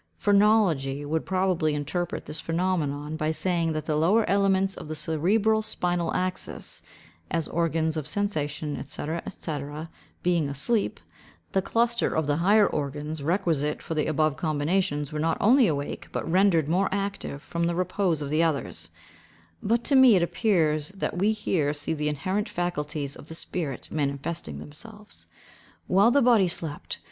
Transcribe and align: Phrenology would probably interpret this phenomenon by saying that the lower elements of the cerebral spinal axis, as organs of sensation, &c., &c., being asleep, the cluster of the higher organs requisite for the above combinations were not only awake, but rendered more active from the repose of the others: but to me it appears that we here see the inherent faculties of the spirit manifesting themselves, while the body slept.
Phrenology 0.17 1.05
would 1.05 1.27
probably 1.27 1.75
interpret 1.75 2.25
this 2.25 2.39
phenomenon 2.39 3.15
by 3.17 3.29
saying 3.29 3.73
that 3.73 3.85
the 3.85 3.95
lower 3.95 4.27
elements 4.27 4.73
of 4.73 4.87
the 4.87 4.95
cerebral 4.95 5.61
spinal 5.61 6.11
axis, 6.15 6.81
as 7.29 7.47
organs 7.47 7.95
of 7.95 8.07
sensation, 8.07 8.83
&c., 8.83 9.05
&c., 9.29 9.61
being 10.23 10.49
asleep, 10.49 10.99
the 11.51 11.61
cluster 11.61 12.15
of 12.15 12.25
the 12.25 12.37
higher 12.37 12.65
organs 12.65 13.21
requisite 13.21 13.79
for 13.83 13.93
the 13.93 14.07
above 14.07 14.37
combinations 14.37 15.13
were 15.13 15.19
not 15.19 15.37
only 15.39 15.67
awake, 15.67 16.07
but 16.11 16.27
rendered 16.27 16.67
more 16.67 16.89
active 16.91 17.43
from 17.43 17.67
the 17.67 17.75
repose 17.75 18.23
of 18.23 18.31
the 18.31 18.41
others: 18.41 18.89
but 19.61 19.83
to 19.83 19.95
me 19.95 20.15
it 20.15 20.23
appears 20.23 20.89
that 20.95 21.15
we 21.17 21.31
here 21.31 21.75
see 21.75 21.93
the 21.93 22.09
inherent 22.09 22.49
faculties 22.49 23.15
of 23.15 23.27
the 23.27 23.35
spirit 23.35 23.87
manifesting 23.91 24.57
themselves, 24.57 25.27
while 25.85 26.09
the 26.09 26.23
body 26.23 26.47
slept. 26.47 26.97